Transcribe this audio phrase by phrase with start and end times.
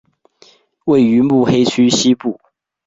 [0.85, 2.41] 位于目黑区西部。